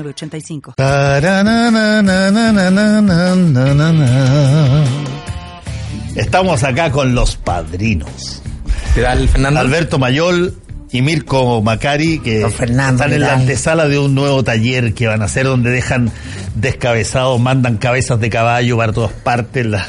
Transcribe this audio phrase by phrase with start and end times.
[0.00, 0.74] 85
[6.14, 8.42] Estamos acá con los padrinos.
[9.56, 10.54] Alberto Mayol
[10.90, 15.06] y Mirko Macari, que Fernando, están en ¿qué la antesala de un nuevo taller que
[15.06, 16.10] van a hacer donde dejan
[16.54, 19.64] descabezados, mandan cabezas de caballo para todas partes.
[19.64, 19.86] La...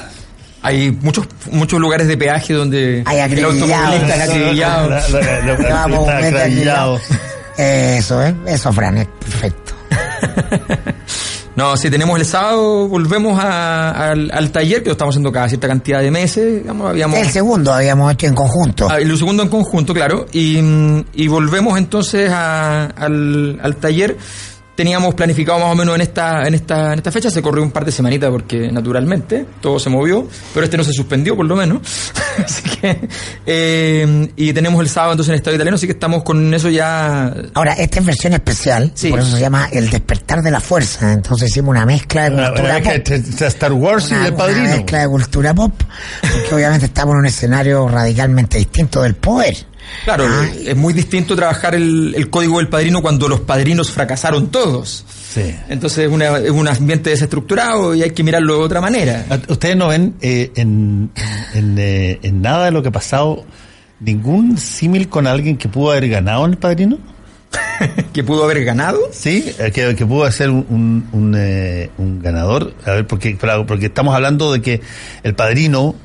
[0.61, 4.89] Hay muchos muchos lugares de peaje donde Hay el automovilista es acribillado.
[7.57, 8.33] Eso, ¿eh?
[8.47, 9.62] Eso, Fran, es perfecto.
[11.55, 15.47] No, si tenemos el sábado, volvemos a- al, al taller que lo estamos haciendo cada
[15.47, 16.61] cierta cantidad de meses.
[16.63, 18.87] Digamos, habíamos, El segundo habíamos hecho en conjunto.
[18.89, 20.25] Ah, y lo segundo en conjunto, claro.
[20.31, 20.57] Y,
[21.13, 24.17] y volvemos entonces a- al, al taller.
[24.75, 27.69] Teníamos planificado más o menos en esta, en esta, en esta fecha, se corrió un
[27.69, 31.55] par de semanitas porque naturalmente todo se movió, pero este no se suspendió por lo
[31.55, 31.81] menos.
[32.43, 33.07] así que,
[33.45, 36.69] eh, y tenemos el sábado entonces en el Estadio Italiano, así que estamos con eso
[36.69, 39.09] ya Ahora, esta es versión especial, Sí.
[39.11, 41.13] por eso se llama El despertar de la fuerza.
[41.13, 43.41] Entonces hicimos una mezcla de Una- cultura una pop.
[43.41, 44.69] Star Wars y Una- el una padrino.
[44.69, 45.73] mezcla de cultura pop,
[46.21, 49.55] porque obviamente estamos en un escenario radicalmente distinto del poder.
[50.05, 54.47] Claro, Ah, es muy distinto trabajar el, el código del padrino cuando los padrinos fracasaron
[54.51, 55.05] todos.
[55.33, 55.55] Sí.
[55.69, 59.25] Entonces es, una- es un ambiente desestructurado y hay que mirarlo de otra manera.
[59.47, 61.11] ¿Ustedes no ven eh, en,
[61.53, 63.45] en, eh, en nada de lo que ha pasado
[63.99, 66.97] ningún símil con alguien que pudo haber ganado en el padrino?
[68.13, 68.99] que pudo haber ganado.
[69.11, 72.73] Sí, eh, que, que pudo ser un, un, un, eh, un ganador.
[72.85, 73.37] A ver, porque,
[73.67, 74.81] porque estamos hablando de que
[75.23, 75.95] el padrino,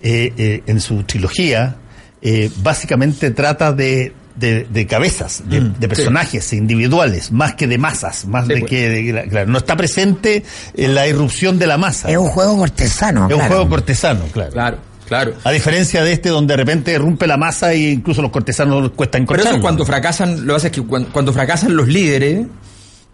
[0.00, 1.76] eh, en su trilogía,
[2.22, 7.76] eh, básicamente trata de, de, de cabezas, de, Mm, de personajes individuales, más que de
[7.78, 8.70] masas, más Sí, de pues.
[8.70, 8.88] que.
[8.88, 10.44] de- claro, no está presente
[10.74, 12.08] en la irrupción de la masa.
[12.10, 13.28] Es un juego cortesano.
[13.28, 14.52] Es un juego cortesano, claro.
[14.52, 15.34] Claro, claro.
[15.44, 18.92] A diferencia de este, donde de repente rompe la masa e incluso los cortesanos les
[18.92, 22.46] cuesta Pero eso cuando fracasan, lo que pasa es que cuando, cuando fracasan los líderes,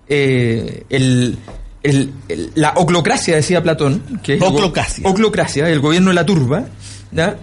[0.08, 1.38] eh, el,
[1.82, 5.08] el- el- la oclocracia, decía Platón, que es el go- Oclocracia.
[5.08, 6.64] oclocracia, el gobierno de la turba,
[7.12, 7.36] ¿ya?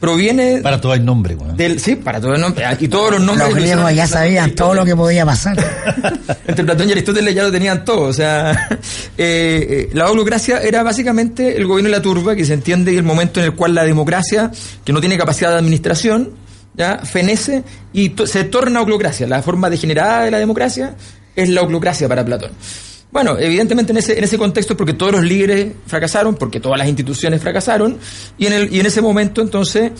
[0.00, 1.78] Proviene Para todo hay nombre, del...
[1.78, 3.48] Sí, para todos los nombres, aquí todos los nombres...
[3.50, 5.56] Los griegos ya sabían todo lo que podía pasar.
[6.46, 8.02] Entre Platón y Aristóteles ya lo tenían todo.
[8.08, 8.52] O sea,
[9.18, 13.02] eh, eh, la holocracia era básicamente el gobierno de la turba, que se entiende el
[13.04, 14.50] momento en el cual la democracia,
[14.84, 16.30] que no tiene capacidad de administración,
[16.74, 17.62] ya fenece
[17.92, 19.26] y to- se torna oclocracia.
[19.26, 20.94] La forma degenerada de la democracia
[21.36, 22.52] es la oclocracia para Platón.
[23.12, 26.88] Bueno, evidentemente en ese, en ese contexto porque todos los líderes fracasaron, porque todas las
[26.88, 27.98] instituciones fracasaron,
[28.38, 29.92] y en, el, y en ese momento entonces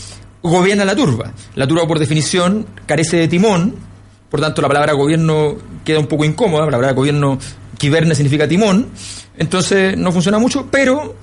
[0.43, 1.33] gobierna la turba.
[1.55, 3.75] La turba por definición carece de timón,
[4.31, 6.61] por tanto, la palabra gobierno queda un poco incómoda.
[6.61, 7.37] La palabra gobierno,
[7.77, 8.89] quiberne significa timón.
[9.37, 11.17] Entonces, no funciona mucho, pero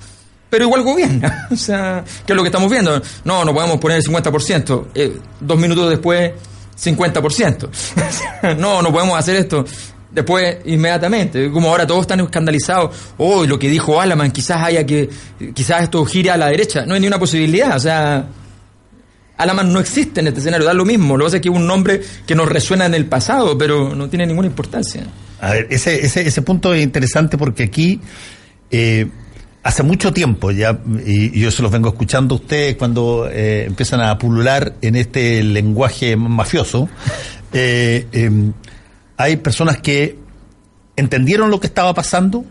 [0.50, 1.48] pero igual gobierna.
[1.50, 3.00] O sea, ¿qué es lo que estamos viendo?
[3.24, 4.86] No, no podemos poner el 50%.
[4.94, 6.32] Eh, dos minutos después,
[6.78, 7.68] 50%.
[8.58, 9.64] no, no podemos hacer esto.
[10.10, 15.08] Después, inmediatamente, como ahora todos están escandalizados, oh, lo que dijo Alaman, quizás haya que,
[15.54, 16.86] quizás esto gire a la derecha.
[16.86, 18.26] No hay ni una posibilidad, o sea,
[19.36, 21.16] Alaman no existe en este escenario, da lo mismo.
[21.16, 23.94] Lo que pasa es que es un nombre que nos resuena en el pasado, pero
[23.94, 25.06] no tiene ninguna importancia.
[25.40, 28.00] A ver, ese, ese, ese punto es interesante porque aquí,
[28.70, 29.06] eh,
[29.62, 34.00] hace mucho tiempo ya, y, yo se los vengo escuchando a ustedes cuando eh, empiezan
[34.00, 36.88] a pulular en este lenguaje mafioso,
[37.52, 38.30] eh, eh,
[39.18, 40.16] hay personas que
[40.96, 42.44] entendieron lo que estaba pasando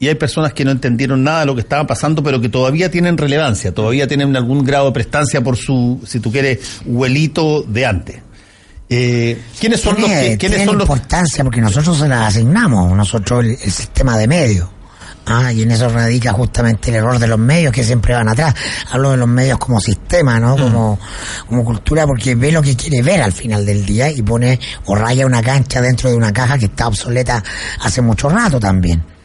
[0.00, 2.90] y hay personas que no entendieron nada de lo que estaba pasando, pero que todavía
[2.90, 7.86] tienen relevancia, todavía tienen algún grado de prestancia por su, si tú quieres, huelito de
[7.86, 8.22] antes.
[8.88, 12.96] Eh, ¿Quiénes son los que, quiénes tiene son los importancia porque nosotros se las asignamos,
[12.96, 14.68] nosotros el, el sistema de medios.
[15.28, 18.54] Ah, y en eso radica justamente el error de los medios que siempre van atrás.
[18.90, 20.56] Hablo de los medios como sistema, ¿no?
[20.56, 20.98] Como,
[21.46, 24.94] como cultura, porque ve lo que quiere ver al final del día y pone o
[24.94, 27.42] raya una cancha dentro de una caja que está obsoleta
[27.82, 29.17] hace mucho rato también.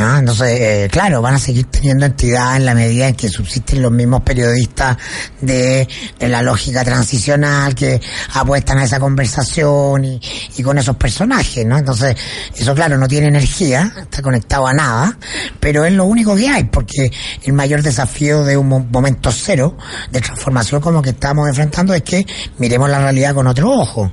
[0.00, 3.82] Ah, entonces, eh, claro, van a seguir teniendo entidad en la medida en que subsisten
[3.82, 4.96] los mismos periodistas
[5.40, 5.88] de,
[6.20, 8.00] la lógica transicional que
[8.34, 10.20] apuestan a esa conversación y,
[10.56, 11.76] y con esos personajes, ¿no?
[11.76, 12.16] Entonces,
[12.56, 15.18] eso claro, no tiene energía, está conectado a nada,
[15.58, 17.10] pero es lo único que hay, porque
[17.42, 19.76] el mayor desafío de un mo- momento cero
[20.12, 22.24] de transformación como que estamos enfrentando es que
[22.58, 24.12] miremos la realidad con otro ojo.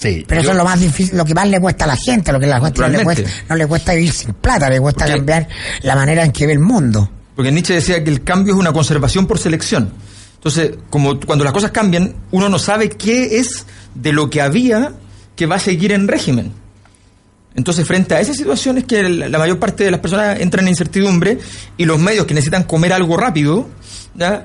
[0.00, 2.32] Sí, Pero eso es lo más difícil, lo que más le cuesta a la gente,
[2.32, 5.04] lo que la gente no le, cuesta, no le cuesta vivir sin plata, le cuesta
[5.04, 5.48] Porque- cambiar
[5.82, 7.10] la manera en que ve el mundo.
[7.36, 9.92] Porque Nietzsche decía que el cambio es una conservación por selección.
[10.36, 14.92] Entonces, como cuando las cosas cambian, uno no sabe qué es de lo que había
[15.36, 16.52] que va a seguir en régimen.
[17.54, 20.70] Entonces, frente a esas situaciones que la la mayor parte de las personas entran en
[20.70, 21.38] incertidumbre
[21.76, 23.68] y los medios que necesitan comer algo rápido,
[24.14, 24.44] ¿ya?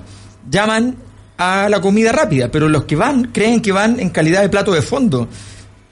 [0.50, 0.96] llaman
[1.38, 4.72] a la comida rápida, pero los que van creen que van en calidad de plato
[4.74, 5.28] de fondo,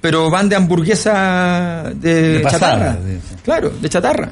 [0.01, 2.95] pero van de hamburguesa de, De pasada, chatarra.
[3.01, 4.31] de- Claro, de chatarra.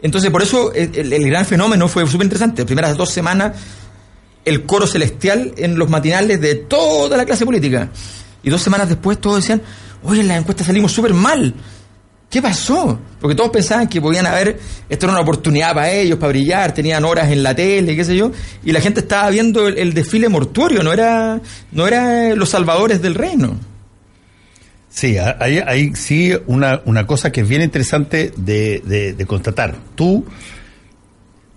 [0.00, 2.62] Entonces, por eso el, el- el gran fenómeno fue súper interesante.
[2.62, 3.52] Las primeras dos semanas,
[4.44, 7.88] el coro celestial en los matinales de toda la clase política.
[8.42, 9.62] Y dos semanas después todos decían,
[10.02, 11.54] oye, en las encuestas salimos súper mal.
[12.32, 12.98] ¿Qué pasó?
[13.20, 14.58] Porque todos pensaban que podían haber,
[14.88, 18.16] esto era una oportunidad para ellos, para brillar, tenían horas en la tele, qué sé
[18.16, 18.32] yo,
[18.64, 21.42] y la gente estaba viendo el, el desfile mortuorio, no era,
[21.72, 23.56] no era los salvadores del reino.
[24.88, 29.26] Sí, ha- hay, hay sí una, una cosa que es bien interesante de, de- de
[29.26, 29.76] constatar.
[29.94, 30.24] Tú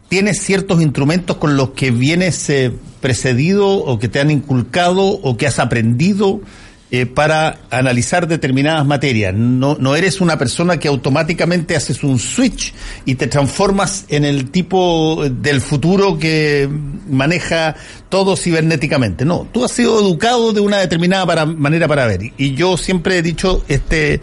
[0.10, 5.38] tienes ciertos instrumentos con los que vienes eh, precedido o que te han inculcado o
[5.38, 6.42] que has aprendido
[6.91, 9.33] eh, para analizar determinadas materias.
[9.33, 12.73] No, no eres una persona que automáticamente haces un switch
[13.05, 16.69] y te transformas en el tipo del futuro que
[17.09, 17.75] maneja
[18.09, 19.25] todo cibernéticamente.
[19.25, 22.31] No, tú has sido educado de una determinada manera para ver.
[22.37, 24.21] Y yo siempre he dicho este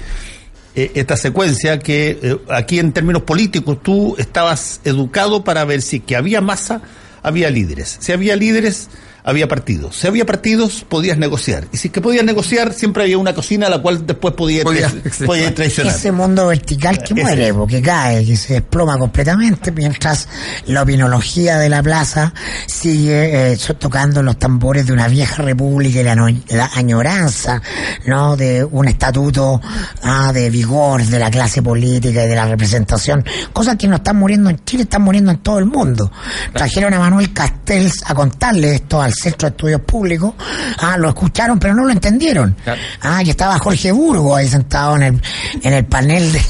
[0.75, 6.01] eh, esta secuencia que eh, aquí en términos políticos tú estabas educado para ver si
[6.01, 6.81] que había masa,
[7.23, 7.99] había líderes.
[8.01, 8.89] Si había líderes,
[9.25, 9.97] había partidos.
[9.97, 11.67] Si había partidos, podías negociar.
[11.73, 14.65] Y si es que podías negociar, siempre había una cocina a la cual después podías,
[14.65, 15.95] podías traicionar.
[15.95, 17.23] Ese mundo vertical que Ese.
[17.23, 20.29] muere, porque cae, que se desploma completamente, mientras
[20.67, 22.35] la opinología de la plaza
[22.67, 27.63] sigue eh, tocando los tambores de una vieja república y la, no- la añoranza,
[28.07, 28.37] ¿no?
[28.37, 29.61] De un estatuto
[30.03, 33.25] ah, de vigor de la clase política y de la representación.
[33.53, 36.11] Cosas que no están muriendo en Chile, están muriendo en todo el mundo.
[36.53, 40.35] Trajeron a Manuel Castells a contarle esto al Centro de Estudios Públicos,
[40.79, 42.57] ah, lo escucharon pero no lo entendieron.
[43.03, 45.23] Ah, y estaba Jorge Burgo ahí sentado en el,
[45.63, 46.43] en el panel de-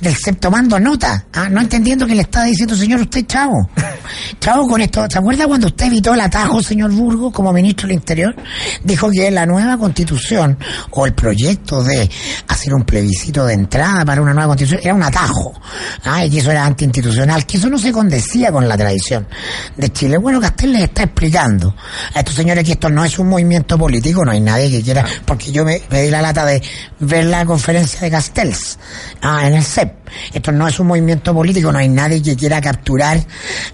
[0.00, 1.26] del septo mando nota.
[1.32, 3.70] Ah, no entendiendo que le estaba diciendo, señor, usted chavo.
[4.40, 5.06] Chavo con esto.
[5.10, 8.34] ¿Se acuerda cuando usted evitó el atajo, señor Burgo, como ministro del Interior?
[8.82, 10.58] Dijo que la nueva constitución
[10.90, 12.08] o el proyecto de
[12.48, 15.58] hacer un plebiscito de entrada para una nueva constitución era un atajo.
[16.04, 19.26] Ah, y que eso era antiinstitucional, que eso no se condecía con la tradición
[19.76, 20.18] de Chile.
[20.18, 21.74] Bueno, Castel les está explicando
[22.14, 25.52] estos señores que esto no es un movimiento político, no hay nadie que quiera, porque
[25.52, 26.62] yo me, di la lata de
[27.00, 28.78] ver la conferencia de Castells
[29.22, 30.04] ah, en el CEP.
[30.32, 33.18] Esto no es un movimiento político, no hay nadie que quiera capturar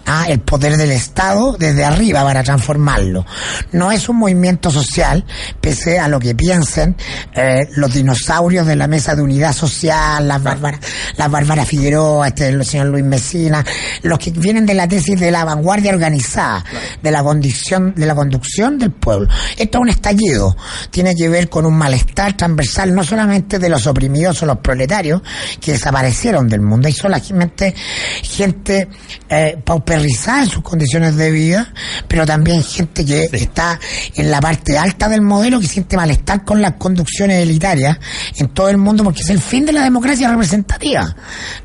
[0.07, 3.27] ah, el poder del Estado desde arriba para transformarlo.
[3.73, 5.25] No es un movimiento social,
[5.61, 6.97] pese a lo que piensen
[7.35, 10.79] eh, los dinosaurios de la mesa de unidad social, las Bárbara,
[11.17, 13.65] las Bárbara Figueroa, este, el señor Luis Mesina,
[14.03, 16.65] los que vienen de la tesis de la vanguardia organizada,
[17.03, 19.29] de la condición, de la conducción del pueblo.
[19.57, 20.55] Esto es un estallido,
[20.91, 25.23] tiene que ver con un malestar transversal, no solamente de los oprimidos o los proletarios
[25.59, 27.75] que desaparecieron del mundo, hay solamente
[28.23, 28.89] gente
[29.27, 31.73] eh, pauperizada en sus condiciones de vida,
[32.07, 33.81] pero también gente que está
[34.15, 37.97] en la parte alta del modelo que siente malestar con las conducciones elitarias
[38.37, 41.17] en todo el mundo porque es el fin de la democracia representativa.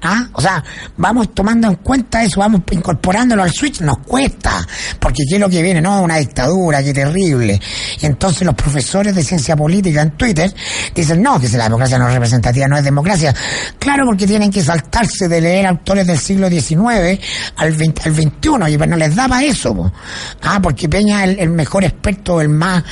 [0.01, 0.29] ¿Ah?
[0.31, 0.63] O sea,
[0.95, 4.65] vamos tomando en cuenta eso, vamos incorporándolo al switch, nos cuesta,
[5.01, 6.44] porque qué es lo que viene, no, una dictadura,
[6.83, 7.59] qué terrible.
[7.99, 10.53] Y entonces los profesores de ciencia política en Twitter
[10.93, 13.33] dicen, no, que si la democracia no es representativa, no es democracia.
[13.79, 17.19] Claro, porque tienen que saltarse de leer autores del siglo XIX
[17.57, 19.91] al, 20 al 21 y pues no les daba eso.
[20.41, 22.83] Ah, porque Peña es el, mejor experto, el más...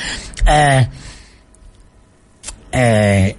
[0.46, 0.88] Eh,
[2.76, 3.36] eh,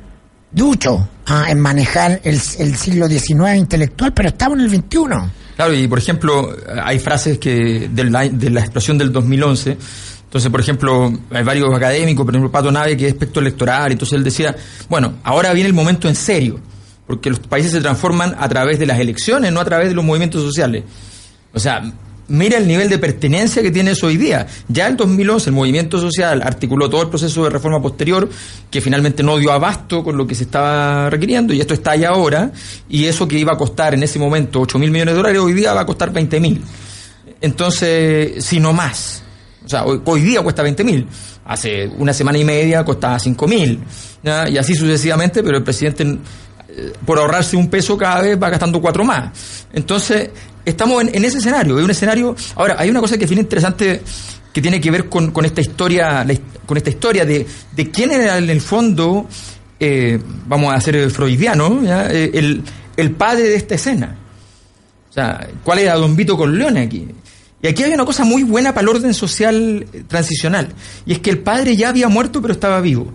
[0.50, 5.45] ducho ah, en manejar el, el siglo XIX intelectual, pero estamos en el XXI.
[5.56, 9.78] Claro, y por ejemplo, hay frases que de la, de la explosión del 2011.
[10.26, 14.18] Entonces, por ejemplo, hay varios académicos, por ejemplo, Pato Nave, que es experto electoral, entonces
[14.18, 14.54] él decía,
[14.90, 16.60] bueno, ahora viene el momento en serio,
[17.08, 20.04] porque los países se transforman a través de las elecciones, no a través de los
[20.04, 20.84] movimientos sociales.
[21.54, 21.82] O sea,
[22.28, 24.48] mira el nivel de pertenencia que tiene eso hoy día.
[24.68, 28.30] Ya en 2011 el movimiento social articuló todo el proceso de reforma posterior
[28.70, 32.04] que finalmente no dio abasto con lo que se estaba requiriendo y esto está ahí
[32.04, 32.52] ahora
[32.90, 35.54] y eso que iba a costar en ese momento 8 mil millones de dólares hoy
[35.54, 36.62] día va a costar 20 mil.
[37.42, 39.22] Entonces, si no más.
[39.64, 41.08] O sea, hoy, día cuesta 20 mil.
[41.46, 43.80] Hace una semana y media costaba 5 mil.
[44.24, 46.18] Y así sucesivamente, pero el presidente
[46.78, 49.66] eh, por ahorrarse un peso cada vez va gastando cuatro más.
[49.72, 50.30] Entonces,
[50.66, 51.78] estamos en, ese escenario.
[51.78, 52.36] Hay un escenario.
[52.56, 54.02] Ahora, hay una cosa que es interesante
[54.52, 56.26] que tiene que ver con, esta historia,
[56.66, 57.46] con esta historia de,
[57.92, 59.28] quién era en el fondo
[59.80, 61.82] eh, vamos a hacer freudiano.
[61.86, 62.64] Eh, el,
[62.98, 64.16] el padre de esta escena.
[65.10, 67.08] O sea, ¿cuál era Don Vito Corleone aquí?
[67.62, 70.70] Y aquí hay una cosa muy buena para el orden social eh, transicional,
[71.06, 73.12] y es que el padre ya había muerto pero estaba vivo.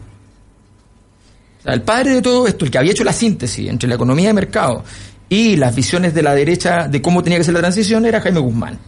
[1.59, 3.97] O sea, el padre de todo esto, el que había hecho la síntesis entre la
[3.97, 4.83] economía de mercado
[5.30, 8.40] y las visiones de la derecha de cómo tenía que ser la transición, era Jaime
[8.40, 8.78] Guzmán.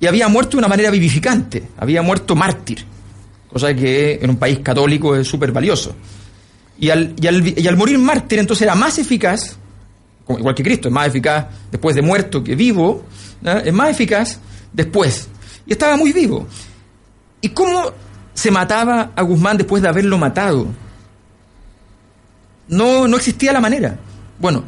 [0.00, 2.84] Y había muerto de una manera vivificante, había muerto mártir,
[3.50, 5.94] cosa que en un país católico es súper valioso.
[6.80, 9.56] Y al, y, al, y al morir mártir entonces era más eficaz,
[10.28, 13.04] igual que Cristo, es más eficaz después de muerto que vivo,
[13.44, 14.40] es más eficaz
[14.72, 15.28] después.
[15.64, 16.48] Y estaba muy vivo.
[17.40, 17.92] ¿Y cómo
[18.34, 20.66] se mataba a Guzmán después de haberlo matado?
[22.66, 23.96] No, no existía la manera.
[24.40, 24.64] Bueno,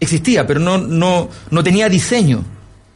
[0.00, 2.44] existía, pero no, no, no tenía diseño.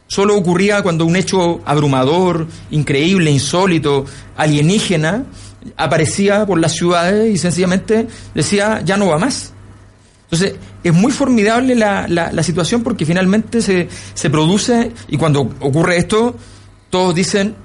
[0.07, 4.05] Solo ocurría cuando un hecho abrumador, increíble, insólito,
[4.35, 5.23] alienígena,
[5.77, 9.53] aparecía por las ciudades y sencillamente decía, ya no va más.
[10.23, 15.41] Entonces, es muy formidable la, la, la situación porque finalmente se, se produce y cuando
[15.59, 16.35] ocurre esto,
[16.89, 17.55] todos dicen,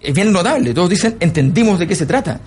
[0.00, 2.40] es bien notable, todos dicen, entendimos de qué se trata.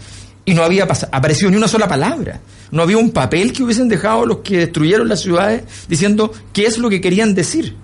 [0.46, 2.40] Y no había aparecido ni una sola palabra.
[2.72, 6.78] No había un papel que hubiesen dejado los que destruyeron las ciudades diciendo qué es
[6.78, 7.76] lo que querían decir.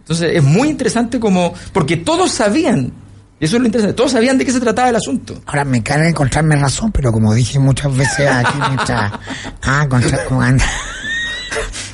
[0.00, 2.92] Entonces es muy interesante como, porque todos sabían,
[3.38, 5.40] eso es lo interesante, todos sabían de qué se trataba el asunto.
[5.46, 9.12] Ahora me carga encontrarme razón, pero como dije muchas veces aquí mientras...
[9.62, 10.64] Ah, contra, como anda.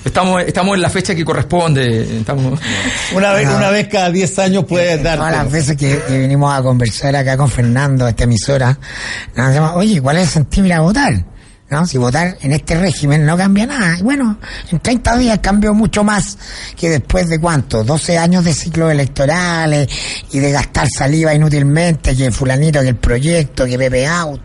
[0.04, 2.18] Estamos, estamos en la fecha que corresponde.
[2.18, 2.60] Estamos...
[3.14, 5.18] Una vez, una vez cada 10 años puedes dar.
[5.18, 8.78] Todas las veces que, que, vinimos a conversar acá con Fernando, esta emisora,
[9.34, 11.35] nos decimos, oye, ¿cuál es el sentido de ir a votar?
[11.70, 11.86] ¿No?
[11.86, 13.98] Si votar en este régimen no cambia nada.
[13.98, 14.38] Y bueno,
[14.70, 16.38] en 30 días cambió mucho más
[16.76, 19.88] que después de cuánto, 12 años de ciclos electorales
[20.32, 24.40] y de gastar saliva inútilmente, que fulanito, que el proyecto, que Pepe Out,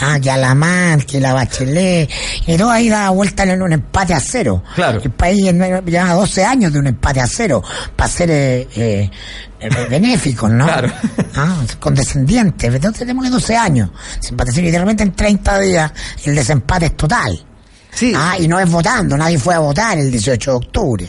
[0.00, 2.10] ah, que Alamán, que la Bachelet,
[2.46, 4.62] y todo ahí da vuelta en un empate a cero.
[4.74, 5.00] Claro.
[5.02, 7.62] El país lleva 12 años de un empate a cero
[7.96, 9.10] para ser eh, eh,
[9.88, 10.66] benéficos, ¿no?
[10.66, 10.92] Claro.
[11.36, 12.72] Ah, condescendientes.
[12.72, 13.90] Entonces tenemos 12 años.
[14.22, 17.40] Y de repente en 30 días el desempate es total.
[17.90, 18.12] Sí.
[18.16, 21.06] Ah, y no es votando, nadie fue a votar el 18 de octubre.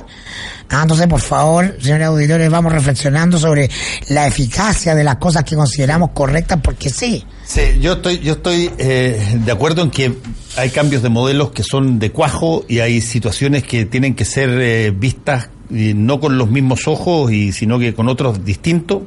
[0.69, 3.69] Ah, entonces, por favor, señores auditores, vamos reflexionando sobre
[4.09, 7.23] la eficacia de las cosas que consideramos correctas, porque sí.
[7.43, 10.15] Sí, yo estoy, yo estoy eh, de acuerdo en que
[10.57, 14.49] hay cambios de modelos que son de cuajo y hay situaciones que tienen que ser
[14.61, 19.03] eh, vistas no con los mismos ojos y sino que con otros distintos.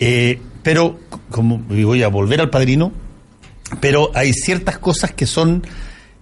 [0.00, 0.98] Eh, pero,
[1.30, 2.92] como y voy a volver al padrino,
[3.80, 5.66] pero hay ciertas cosas que son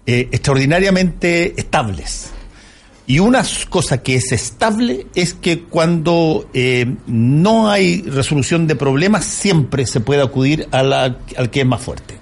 [0.06, 2.30] eh, extraordinariamente estables.
[3.06, 9.24] Y una cosa que es estable es que cuando eh, no hay resolución de problemas,
[9.24, 12.14] siempre se puede acudir a la, al que es más fuerte.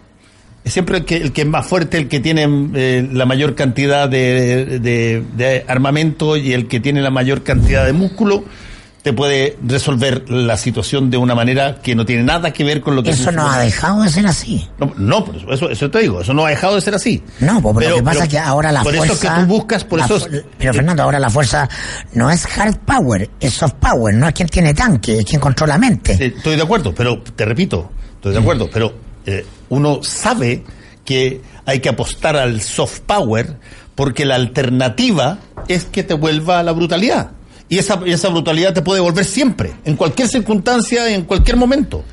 [0.64, 3.54] Es siempre el que, el que es más fuerte, el que tiene eh, la mayor
[3.54, 8.44] cantidad de, de, de, armamento y el que tiene la mayor cantidad de músculo,
[9.02, 12.96] te puede resolver la situación de una manera que no tiene nada que ver con
[12.96, 13.10] lo que...
[13.10, 14.68] Eso no ha dejado de ser así.
[14.78, 17.22] No, no eso, eso te digo, eso no ha dejado de ser así.
[17.40, 19.14] No, pues pero, lo que pasa es que ahora la por fuerza...
[19.14, 20.26] Por eso que tú buscas, por la, eso...
[20.58, 21.68] Pero Fernando, ahora la fuerza
[22.14, 25.78] no es hard power, es soft power, no es quien tiene tanque, es quien controla
[25.78, 26.16] mente.
[26.16, 28.92] Sí, estoy de acuerdo, pero te repito, estoy de acuerdo, pero
[29.24, 30.64] eh, uno sabe
[31.04, 33.56] que hay que apostar al soft power
[33.94, 35.38] porque la alternativa
[35.68, 37.30] es que te vuelva a la brutalidad.
[37.68, 42.04] Y esa, esa brutalidad te puede volver siempre, en cualquier circunstancia, en cualquier momento.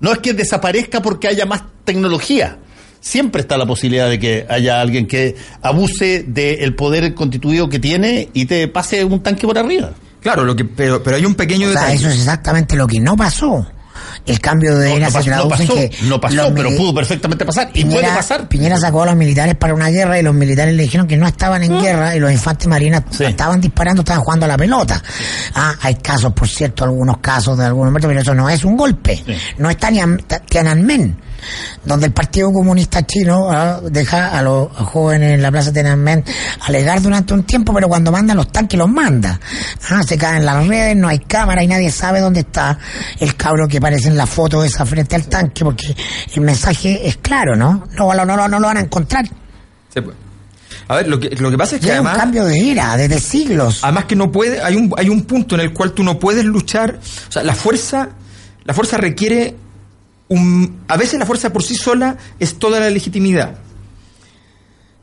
[0.00, 2.58] No es que desaparezca porque haya más tecnología.
[3.00, 8.28] Siempre está la posibilidad de que haya alguien que abuse del poder constituido que tiene
[8.32, 9.92] y te pase un tanque por arriba.
[10.20, 11.96] Claro, lo que, pero, pero hay un pequeño o sea, detalle.
[11.98, 13.66] Eso es exactamente lo que no pasó
[14.26, 16.54] el cambio de era no, no se pasó, traduce no pasó, en que no pasó
[16.54, 18.48] pero pudo perfectamente pasar y Piñera, puede pasar.
[18.48, 21.26] Piñera sacó a los militares para una guerra y los militares le dijeron que no
[21.26, 23.24] estaban en guerra y los infantes marinas Sí.
[23.24, 25.02] estaban disparando, estaban jugando a la pelota.
[25.54, 28.76] Ah, hay casos, por cierto, algunos casos de algunos muertos, pero eso no es un
[28.76, 29.22] golpe.
[29.58, 31.16] No es Tiananmen, Tiananmen,
[31.84, 36.24] donde el Partido Comunista Chino ah, deja a los jóvenes en la plaza Tiananmen
[36.66, 39.38] alegar durante un tiempo, pero cuando manda los tanques los manda.
[39.90, 42.78] Ah, se caen las redes, no hay cámara y nadie sabe dónde está
[43.20, 45.94] el cabro que aparece en la foto esa frente al tanque, porque
[46.34, 47.84] el mensaje es claro, ¿no?
[47.96, 49.24] No, no, no, no lo van a encontrar.
[49.92, 50.16] Sí, pues.
[50.88, 52.70] A ver, lo que, lo que pasa es que Ya es un además, cambio de
[52.70, 53.80] era, desde siglos.
[53.82, 56.44] además que no puede, hay un, hay un punto en el cual tú no puedes
[56.44, 58.10] luchar, o sea, la fuerza,
[58.64, 59.54] la fuerza requiere
[60.32, 63.56] un, a veces la fuerza por sí sola es toda la legitimidad.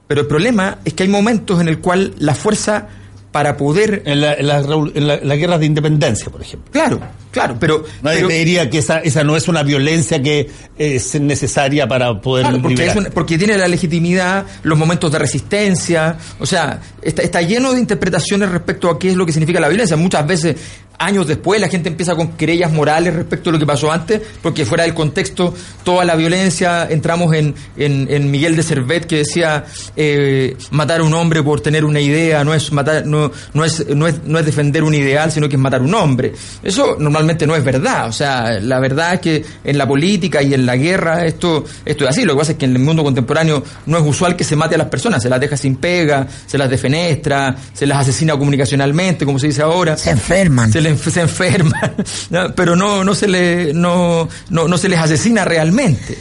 [0.07, 2.88] Pero el problema es que hay momentos en el cual la fuerza
[3.31, 6.71] para poder En, la, en, la, revol- en la- las guerras de independencia, por ejemplo.
[6.71, 7.00] Claro,
[7.31, 7.83] Claro, pero...
[8.01, 12.19] Nadie pero- te diría que esa, esa no es una violencia que es necesaria para
[12.21, 12.98] poder Claro, porque, liberar.
[12.98, 17.74] es una- porque tiene la legitimidad, los momentos de resistencia, o sea, está, está lleno
[17.74, 19.95] de interpretaciones respecto a qué es lo que significa la violencia.
[19.98, 20.55] Muchas veces,
[20.98, 24.65] años después, la gente empieza con querellas morales respecto a lo que pasó antes, porque
[24.65, 29.65] fuera del contexto, toda la violencia, entramos en, en, en Miguel de Servet que decía,
[29.95, 33.86] eh, matar a un hombre por tener una idea no es matar, no, no es,
[33.95, 36.33] no es, no es defender un ideal, sino que es matar a un hombre.
[36.63, 40.53] Eso normalmente no es verdad, o sea, la verdad es que en la política y
[40.53, 42.25] en la guerra esto, esto es así.
[42.25, 44.75] Lo que pasa es que en el mundo contemporáneo no es usual que se mate
[44.75, 49.25] a las personas, se las deja sin pega, se las defenestra, se las asesina comunicacionalmente,
[49.25, 49.97] como se dice ahora.
[49.97, 50.71] Se enferman.
[50.71, 51.95] Se, le se enferman,
[52.29, 52.53] ¿no?
[52.55, 56.17] pero no, no, se le, no, no, no se les asesina realmente.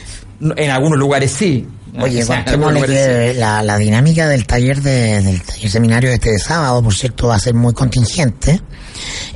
[0.57, 1.67] En algunos lugares sí.
[2.01, 6.83] Oye, contémosle que la, la dinámica del taller de, del taller seminario de este sábado,
[6.83, 8.61] por cierto, va a ser muy contingente.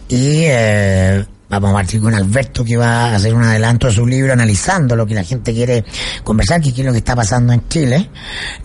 [0.09, 1.25] Y eh,
[1.61, 4.97] vamos a partir con Alberto que va a hacer un adelanto de su libro analizando
[4.97, 5.85] lo que la gente quiere
[6.25, 8.09] conversar, que es lo que está pasando en Chile.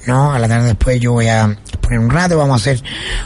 [0.05, 2.81] No, a la tarde después yo voy a poner un rato, vamos a hacer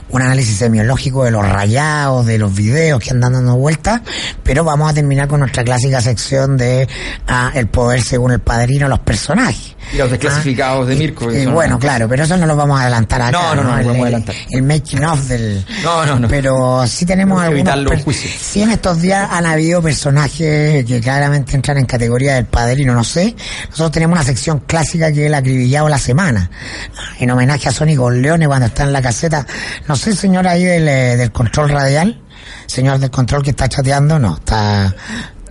[0.10, 4.02] un análisis semiológico de los rayados, de los videos que andan dando vueltas,
[4.44, 6.88] pero vamos a terminar con nuestra clásica sección de
[7.28, 9.76] ah, el poder según el padrino, los personajes.
[9.94, 11.32] Y los desclasificados de Mirko.
[11.32, 13.32] Y eso no- bueno, claro, pero eso no lo vamos a adelantar acá.
[13.32, 14.36] No, no, no, no el, adelantar.
[14.50, 15.66] el making of del...
[15.84, 16.28] No, no, no.
[16.28, 17.60] Pero sí tenemos algunos...
[17.62, 18.32] evitar los per- juicios.
[18.40, 23.36] Sí en estos días habido personajes que claramente entran en categoría del padrino, no sé.
[23.70, 26.50] Nosotros tenemos una sección clásica que es el acribillado la semana.
[27.20, 29.46] En homenaje a Sony Leone cuando está en la caseta.
[29.88, 32.22] No sé, señor ahí del, eh, del control radial.
[32.66, 34.96] Señor del control que está chateando, no, está...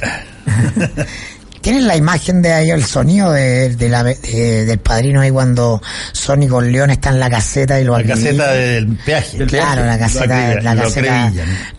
[1.61, 5.83] ¿Tienen la imagen de ahí, el sonido de, de la, de- del padrino ahí cuando
[6.13, 9.39] Sony con León está en la caseta y lo La caseta del peaje.
[9.39, 11.33] Del Claro, la caseta, la lo caseta,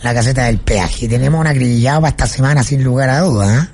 [0.03, 1.07] la caseta del peaje.
[1.07, 3.63] Tenemos un acribillado para esta semana sin lugar a dudas.
[3.63, 3.67] ¿eh?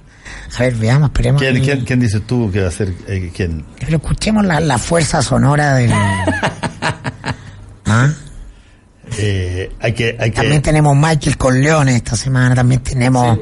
[0.58, 1.42] A ver, veamos, esperemos.
[1.42, 2.94] ¿Quién, que- quién, quién dices tú que va a ser?
[3.08, 3.66] eh, ¿Quién?
[3.80, 5.92] Pero escuchemos la, la fuerza sonora del...
[7.86, 8.10] ¿Ah?
[9.20, 10.36] Eh, hay que, hay que.
[10.38, 13.40] También tenemos Michael Corleone esta semana, también tenemos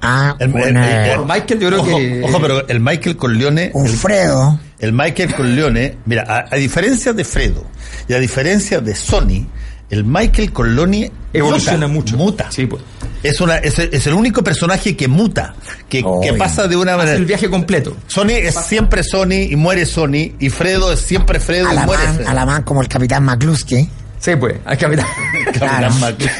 [0.00, 2.22] ah, El- el- una- el- Por Michael yo creo ojo, que...
[2.24, 4.60] ojo, pero el Michael Corleone, un el, Fredo.
[4.78, 7.64] el Michael Corleone, mira, a, a diferencia de Fredo
[8.08, 9.46] y a diferencia de Sony,
[9.90, 12.16] el Michael Corleone Evoluciona muta, mucho.
[12.16, 12.50] Muta.
[12.50, 12.82] Sí, pues.
[13.22, 15.54] Es una, es, es el único personaje que muta,
[15.88, 16.02] que,
[16.36, 17.16] pasa de una manera.
[17.16, 17.96] el viaje completo.
[18.06, 22.14] Sony es siempre Sony y muere Sony, y Fredo es siempre Fredo y muere Alamán,
[22.16, 22.30] Fredo.
[22.30, 23.88] Alamán como el capitán McCluskey.
[24.22, 25.06] Sí, pues, al capitán.
[25.52, 26.30] Capitán Mac-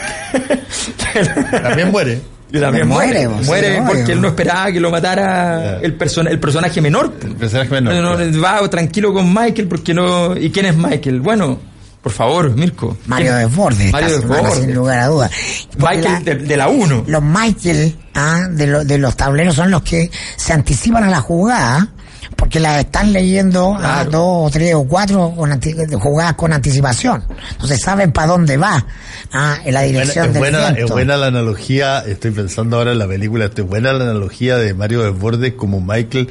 [1.63, 2.21] También muere.
[2.55, 6.29] Y también Muere, muere, muere sí, porque él no esperaba que lo matara el, persona,
[6.31, 7.11] el personaje menor.
[7.25, 10.37] El personaje menor, No, no, va tranquilo con Michael porque no...
[10.37, 11.21] ¿Y quién es Michael?
[11.23, 11.59] Bueno,
[12.03, 12.95] por favor, Mirko.
[13.07, 13.35] Mario.
[13.37, 13.91] Desbordes.
[13.91, 14.55] Mario Desbordes.
[14.59, 15.31] Sin lugar a dudas.
[15.79, 17.05] Michael la- de, de la 1.
[17.07, 21.21] los Michael ah, de, lo- de los tableros son los que se anticipan a la
[21.23, 21.89] jugada
[22.37, 25.61] porque las están leyendo a dos o tres o cuatro con
[26.01, 27.25] jugadas con anticipación.
[27.53, 28.85] Entonces saben para dónde va
[29.33, 30.95] ah, en la dirección es, del buena, es viento.
[30.95, 35.03] buena la analogía, estoy pensando ahora en la película, es buena la analogía de Mario
[35.03, 36.31] Desbordes como Michael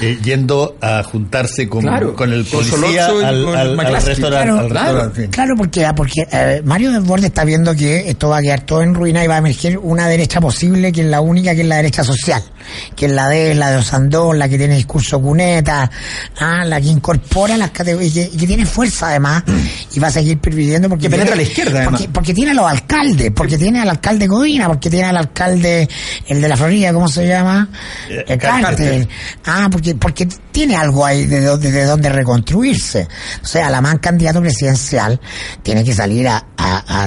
[0.00, 4.08] eh, yendo a juntarse con, Claro, con el policía al, con al- al McCluskey.
[4.08, 4.46] restaurante.
[4.46, 5.28] Claro, al claro, restaurante.
[5.30, 8.82] Claro, porque, ah, porque eh, Mario Desbordes está viendo que esto va a quedar todo
[8.82, 11.66] en ruina y va a emerger una derecha posible que es la única, que es
[11.66, 12.42] la derecha social,
[12.96, 15.90] que es la de la de Osandón, la que tiene discurso cuneta,
[16.40, 19.44] ah, la que incorpora las categorías y que, y que tiene fuerza además
[19.94, 22.08] y va a seguir perviviendo porque Que penetra tiene- a la izquierda, porque, además.
[22.12, 25.88] porque tiene a los alcaldes, porque tiene al alcalde Godina, porque tiene al alcalde
[26.26, 27.68] el de la Florida, ¿cómo se llama?
[28.10, 28.62] Eh, El Carter.
[28.66, 29.08] Carter.
[29.44, 33.06] Ah, porque, porque tiene algo ahí de, donde de donde reconstruirse.
[33.42, 35.20] O sea, Alamán, candidato presidencial,
[35.62, 36.46] tiene que salir a,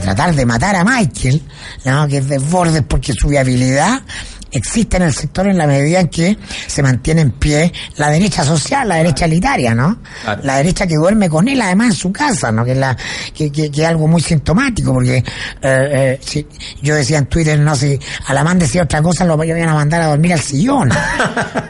[0.02, 1.42] tratar de matar a Michael,
[1.86, 2.08] ¿no?
[2.08, 4.04] que es desbordes porque su viabilidad
[4.52, 8.44] existe en el sector en la medida en que se mantiene en pie la derecha
[8.44, 10.00] social, la derecha elitaria, ¿no?
[10.24, 10.42] Claro.
[10.44, 12.64] La derecha que duerme con él además en su casa, ¿no?
[12.66, 12.96] Que es, la,
[13.34, 15.24] que, que- que es algo muy sintomático, porque eh,
[15.62, 16.46] eh, si,
[16.82, 20.08] yo decía en Twitter, no si Alamán decía otra cosa, lo iban a mandar a
[20.08, 20.90] dormir al sillón.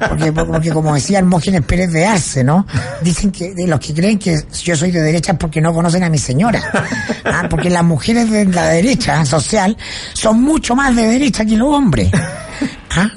[0.10, 2.65] Porque, porque como decía Hermógenes Pérez de Arce, ¿no?
[3.02, 6.04] Dicen que de los que creen que yo soy de derecha es porque no conocen
[6.04, 6.62] a mi señora.
[7.26, 9.78] Ah, Porque las mujeres de la derecha social
[10.13, 12.10] son mucho más de derecha que los hombres.
[12.95, 13.10] ¿Ah?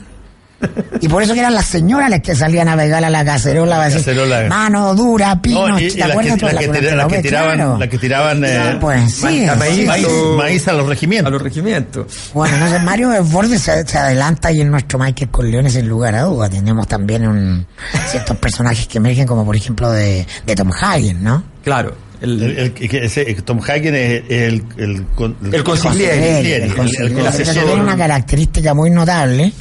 [1.01, 3.83] Y por eso que eran las señoras las que salían a pegar a la cacerola,
[3.83, 4.17] a decir,
[4.49, 6.39] mano dura, pino, No, y- ¿te las que- acuerdas?
[6.39, 6.61] que la- la-
[7.09, 7.79] que la- tiraban- claro.
[7.79, 9.85] las que tiraban, eh, Ah, pues sí, ma- maíz, sí.
[9.87, 11.33] Maíz, Lo- maíz a los A regimientos.
[11.33, 12.31] los regimientos.
[12.33, 16.23] Bueno, entonces Mario Desbordes se, se adelanta y en nuestro Michael Corleone sin lugar a
[16.23, 16.49] duda.
[16.49, 17.67] Tenemos también un,
[18.07, 21.43] ciertos personajes que emergen como por ejemplo de, de Tom Hagen, ¿no?
[21.65, 21.97] Claro.
[22.23, 25.07] El, el- que ese- Tom Hagen es el, el,
[25.53, 27.65] El consigliere, El el- el asesor.
[27.65, 29.53] tiene una característica muy notable,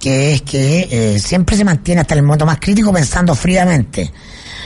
[0.00, 4.10] que es que eh, siempre se mantiene hasta el momento más crítico pensando fríamente.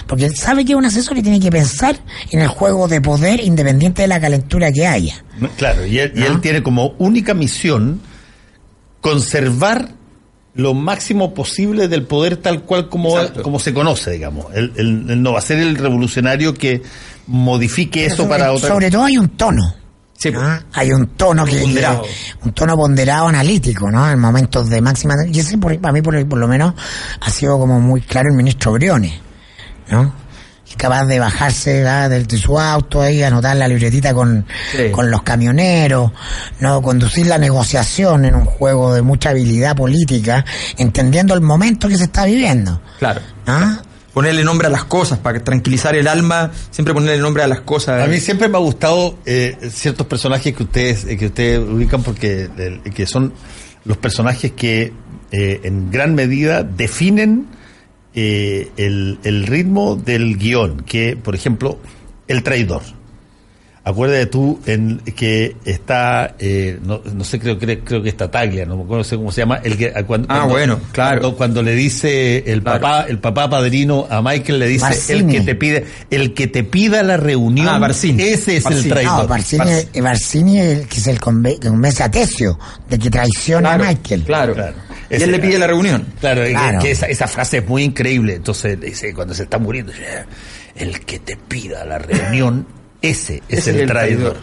[0.07, 1.97] Porque él sabe que es un asesor y tiene que pensar
[2.31, 5.25] en el juego de poder independiente de la calentura que haya.
[5.57, 6.41] Claro, y él, y él ¿No?
[6.41, 8.01] tiene como única misión
[9.01, 9.89] conservar
[10.57, 13.43] lo máximo posible del poder tal cual como, Exacto.
[13.43, 14.47] como se conoce, digamos.
[14.55, 16.83] Él, él- él no va a ser el revolucionario que
[17.27, 19.75] modifique eso sobre, para otra sobre todo hay un tono.
[20.17, 20.43] Sí, pues.
[20.45, 20.63] ¿ah?
[20.75, 22.05] Hay un tono que, Ponderado.
[22.45, 24.09] un tono ponderado analítico, ¿no?
[24.11, 26.73] En momentos de máxima y ese por, para mí por, por lo menos
[27.21, 29.13] ha sido como muy claro el ministro Briones,
[29.91, 30.15] ¿no?
[30.77, 32.11] Capaz de bajarse ¿verdad?
[32.11, 34.91] del- de, su auto ahí, anotar la libretita con, Sí.
[34.91, 36.11] con los camioneros,
[36.61, 40.45] no conducir la negociación en un juego de mucha habilidad política,
[40.77, 42.81] entendiendo el momento que se está viviendo.
[42.99, 43.21] Claro.
[43.47, 43.81] ¿ah?
[44.13, 48.03] Ponerle nombre a las cosas, para tranquilizar el alma, siempre ponerle nombre a las cosas.
[48.03, 52.03] A mí siempre me ha gustado eh, ciertos personajes que ustedes eh, que ustedes ubican
[52.03, 53.33] porque el- que son
[53.85, 54.93] los personajes que
[55.33, 57.47] eh, en gran medida definen
[58.15, 61.79] eh, el, el ritmo del guion, que por ejemplo
[62.29, 62.83] el traidor.
[63.87, 68.65] Acuérdate tú en que está, eh, no, no sé, creo, creo, creo que está Taglia,
[68.65, 70.81] no me acuerdo no sé cómo se llama, el que a cuando, Ah, cuando- bueno,
[70.91, 71.21] claro.
[71.21, 72.81] Cuando, cuando le dice el Claro.
[72.81, 76.65] papá, el papá padrino a Michael le dice el que te pide, el que te
[76.65, 78.23] pida la reunión, Ah, Barcini.
[78.23, 78.85] ese es Barcini.
[78.85, 79.23] el traidor.
[79.25, 80.01] No, Barcini, Barcini.
[80.01, 83.85] Barcini es el que es el conve- que convence a Tesio de que traiciona claro,
[83.85, 84.23] a Michael.
[84.23, 84.55] Claro.
[84.55, 84.77] Claro.
[85.11, 86.07] Y él le pide la reunión.
[86.21, 86.79] Claro, que- Claro.
[86.81, 88.35] que esa, esa frase es muy increíble.
[88.35, 89.93] Entonces dice, cuando se está muriendo,
[90.77, 92.67] el que te pida la reunión,
[93.03, 94.37] ese es Ese el, traidor.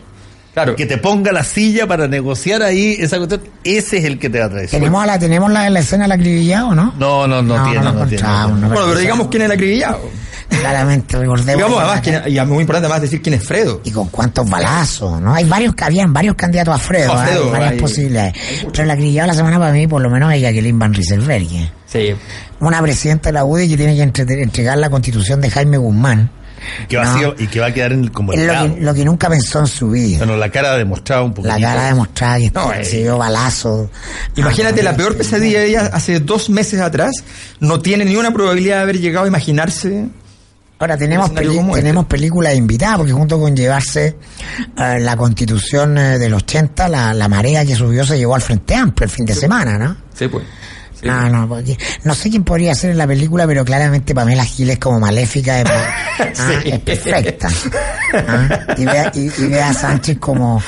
[0.54, 0.76] Claro.
[0.76, 4.40] Que te ponga la silla para negociar ahí esa cuestión, ese es el que te
[4.40, 4.82] va a traicionar.
[4.82, 6.94] ¿Tenemos, a la, ¿Tenemos la, la escena del acribillado, no?
[7.00, 8.24] No, no, no, tiene, no, tiene, no tiene.
[8.24, 10.02] no Bueno, pero digamos quién es el acribillado.
[10.60, 11.56] Claramente, recordemos.
[11.56, 13.82] Digamos que- además, quién- y es muy importante además decir quién es Fredo.
[13.84, 15.34] Y con cuántos balazos, ¿no?
[15.34, 17.28] Hay varios, que habían varios candidatos a Fredo, A ¿eh?
[17.28, 18.34] Fredo, varias hay- posibilidades.
[18.72, 21.48] Pero el acribillado de la semana para mí, por lo menos, es Jacqueline Van Rieselberg.
[21.88, 22.16] Sí.
[22.60, 26.30] Una presidenta de la UDI que tiene que entre- entregar la constitución de Jaime Guzmán.
[26.88, 27.10] Que va No.
[27.10, 29.28] a ser- y que va a quedar en, como el lo que, lo que nunca
[29.30, 30.20] pensó en su vida.
[30.20, 31.56] Bueno, la cara demostraba un poquito.
[31.58, 33.02] La cara demostrada que No, se eh.
[33.02, 33.90] dio balazos.
[34.36, 37.14] Imagínate, Ah, la peor pesadilla de ella hace dos meses atrás
[37.60, 40.06] no tiene ni una probabilidad de haber llegado a imaginarse.
[40.82, 41.82] Ahora tenemos, como este.
[41.84, 44.18] tenemos películas invitadas, porque junto con llevarse
[44.78, 48.76] eh, la constitución eh, del 80, la, la marea que subió se llevó al Frente
[48.76, 49.96] Amplio el fin de semana, ¿no?
[50.18, 50.44] Sí, pues.
[51.00, 51.08] Sí.
[51.08, 54.78] No, no, porque- no sé quién podría ser en la película, pero claramente Pamela Giles
[54.80, 56.70] como maléfica de, ah, Sí.
[56.72, 57.48] es perfecta.
[58.14, 60.62] Ah, Y, ve, a- y, y ve a Sánchez como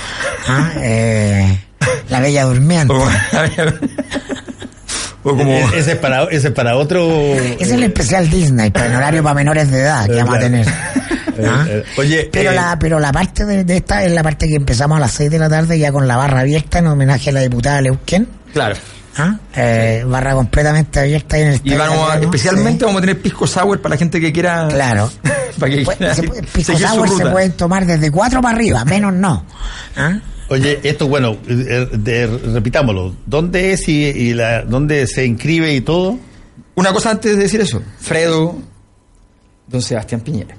[0.48, 1.60] ah, eh,
[2.10, 2.88] la bella durmiente.
[2.94, 3.06] Como-
[5.24, 5.52] o como.
[5.52, 7.10] E- Ese es para, ese es para otro.
[7.60, 10.40] Es el especial Disney, para el horario para menores de edad que Eh, vamos a
[10.40, 10.68] tener.
[11.46, 11.66] ¿Ah?
[11.68, 14.48] Eh, eh, oye, pero eh, la pero la parte de, de esta es la parte
[14.48, 17.32] que empezamos a las 6 de la tarde ya con la barra abierta en homenaje
[17.32, 18.28] a la diputada Leuquén.
[18.54, 18.76] Claro.
[19.18, 19.36] ¿Ah?
[19.56, 22.86] Eh, barra completamente abierta en el Y vamos a- especialmente sí.
[22.86, 24.68] vamos a tener pisco sour para la gente que quiera.
[24.70, 25.10] Claro.
[25.60, 28.86] para que Pues, quiera se puede- pisco sour se pueden tomar desde 4 para arriba,
[28.86, 29.44] menos no.
[29.98, 30.18] ¿Ah?
[30.54, 33.16] Oye, esto, bueno, eh, de- repitámoslo.
[33.26, 36.18] ¿Dónde es y, y la, dónde se inscribe y todo?
[36.76, 37.82] Una cosa antes de decir eso.
[38.00, 38.56] Fredo,
[39.68, 40.56] don Sebastián Piñera.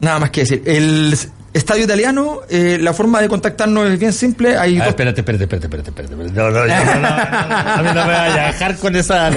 [0.00, 0.62] Nada más que decir.
[0.66, 1.16] El
[1.52, 4.56] estadio italiano, eh, la forma de contactarnos es bien simple.
[4.56, 6.34] Hay Ah, espérate, espérate, espérate, espérate, espérate, espérate.
[6.36, 9.30] No, no, no, no, a mí no me vaya a dejar con esa.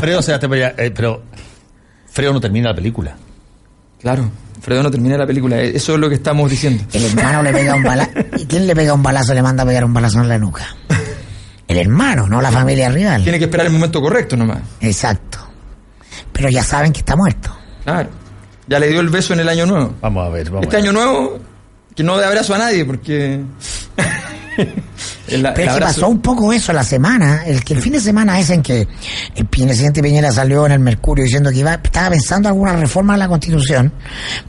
[0.00, 1.22] Freo, Sebastián, pero, ya, eh, pero
[2.10, 3.16] Freo no termina la película.
[4.00, 6.82] Claro, Fredo no termina la película, eh, eso es lo que estamos diciendo.
[6.92, 8.10] El hermano le pega un balazo.
[8.38, 10.64] ¿Y quién le pega un balazo le manda a pegar un balazo en la nuca?
[11.68, 13.22] El hermano, no la familia rival.
[13.22, 14.58] Tiene que esperar el momento correcto nomás.
[14.80, 15.38] Exacto.
[16.32, 17.56] Pero ya saben que está muerto.
[17.84, 18.08] Claro.
[18.68, 19.94] Ya le dio el beso en el año nuevo.
[20.00, 20.88] Vamos a ver, vamos Este a ver.
[20.88, 21.38] año nuevo,
[21.94, 23.40] que no dé abrazo a nadie, porque.
[25.26, 28.00] Pero es que abrazo- pasó un poco eso la semana, el que el fin de
[28.00, 28.86] semana es en que
[29.34, 33.16] el presidente Piñera salió en el Mercurio diciendo que iba, estaba pensando alguna reforma a
[33.16, 33.92] la Constitución.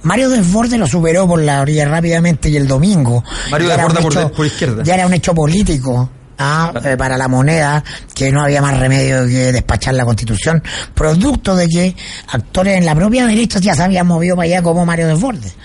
[0.03, 3.23] Mario Desbordes lo superó por la orilla rápidamente y el domingo.
[3.51, 4.83] Mario Desbordes por izquierda.
[4.83, 6.09] Ya era un hecho político.
[6.38, 11.56] Ah, eh, para la moneda, que no había más remedio que despachar la constitución, producto
[11.56, 11.95] de que
[12.30, 15.56] actores en la propia derecha ya se habían movido para allá como Mario Desbordes.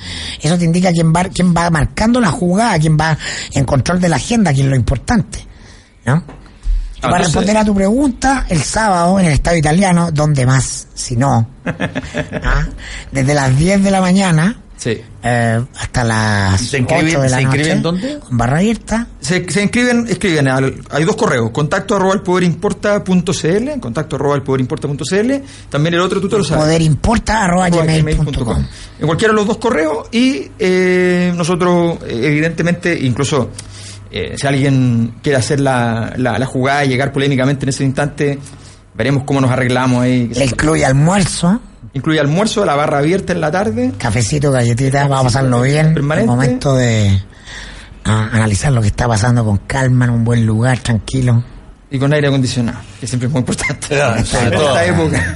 [0.41, 3.17] Eso te indica quién va, quién va marcando la jugada, quién va
[3.53, 5.47] en control de la agenda, quién es lo importante.
[6.07, 6.23] Ah,
[7.01, 10.87] para responder a tu pregunta, el sábado en el Estadio Italiano, ¿dónde más?
[10.95, 12.67] Si no, ¿ah?
[13.11, 15.01] desde las 10 de la mañana, Sí.
[15.23, 17.57] eh, hasta las ¿Se inscriben- 8 de la se noche.
[17.59, 18.19] inscriben dónde?
[18.19, 19.07] Con barra abierta.
[19.21, 24.43] Se, se inscriben, escriben, al- hay dos correos, contacto arroba el poderimporta.cl, contacto arroba el
[24.43, 25.33] poderimporta.cl,
[25.71, 26.65] también el otro tú te lo sabes.
[26.65, 28.25] Poderimporta arroba arroba gmail.com.
[28.27, 28.67] gmail.com.
[29.01, 33.51] En cualquiera de los dos correos y eh, nosotros, eh, evidentemente, incluso
[34.11, 38.39] eh, si alguien quiere hacer la, la, la jugada y llegar polémicamente en ese instante,
[38.95, 40.29] veremos cómo nos arreglamos ahí.
[40.35, 41.61] Le incluye almuerzo,
[41.95, 43.93] Incluye almuerzo, la barra abierta en la tarde.
[43.99, 45.93] cafecito, galletita, vamos a pasarlo bien.
[45.95, 46.27] Permanente.
[46.27, 47.23] momento de
[48.05, 51.45] analizar lo que está pasando con calma en un buen lugar, tranquilo.
[51.91, 53.89] Y con aire acondicionado, que siempre es muy importante.
[54.01, 54.79] En esta todo.
[54.81, 55.35] época.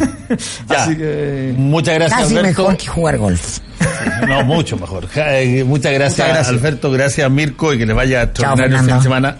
[0.70, 0.82] Ya.
[0.84, 1.54] Así que.
[1.56, 2.62] Muchas gracias, Casi Alberto.
[2.62, 3.58] mejor que jugar golf.
[4.26, 5.06] No, mucho mejor.
[5.14, 6.48] Eh, Muchas gracias, Muchas gracias.
[6.48, 6.90] Alberto.
[6.90, 9.36] Gracias, Mirko, y que le vaya Chao, extraordinario el fin de semana.